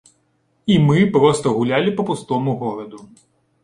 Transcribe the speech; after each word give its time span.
І 0.75 0.77
мы 0.87 0.97
проста 1.19 1.53
гулялі 1.61 1.95
па 2.01 2.09
пустому 2.11 2.61
гораду. 2.67 3.09